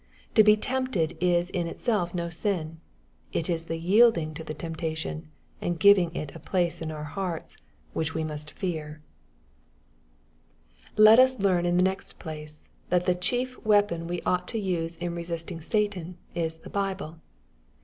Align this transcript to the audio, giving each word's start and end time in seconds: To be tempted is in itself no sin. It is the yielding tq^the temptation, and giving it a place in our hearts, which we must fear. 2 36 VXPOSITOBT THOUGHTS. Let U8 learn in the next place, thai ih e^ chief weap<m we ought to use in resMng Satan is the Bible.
To 0.33 0.43
be 0.43 0.57
tempted 0.57 1.15
is 1.21 1.51
in 1.51 1.67
itself 1.67 2.15
no 2.15 2.31
sin. 2.31 2.79
It 3.33 3.51
is 3.51 3.65
the 3.65 3.77
yielding 3.77 4.33
tq^the 4.33 4.57
temptation, 4.57 5.29
and 5.61 5.79
giving 5.79 6.11
it 6.15 6.35
a 6.35 6.39
place 6.39 6.81
in 6.81 6.89
our 6.91 7.03
hearts, 7.03 7.55
which 7.93 8.15
we 8.15 8.23
must 8.23 8.49
fear. 8.49 9.03
2 10.97 11.05
36 11.05 11.05
VXPOSITOBT 11.05 11.05
THOUGHTS. 11.05 11.05
Let 11.05 11.19
U8 11.19 11.43
learn 11.43 11.65
in 11.67 11.77
the 11.77 11.83
next 11.83 12.13
place, 12.17 12.65
thai 12.89 12.97
ih 12.97 13.03
e^ 13.13 13.21
chief 13.21 13.59
weap<m 13.63 14.07
we 14.07 14.21
ought 14.23 14.47
to 14.47 14.57
use 14.59 14.95
in 14.95 15.13
resMng 15.13 15.61
Satan 15.63 16.17
is 16.33 16.57
the 16.61 16.71
Bible. 16.71 17.19